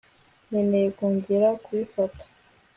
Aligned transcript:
nkeneye 0.47 0.81
kongera 0.97 1.49
kubifata 1.63 2.23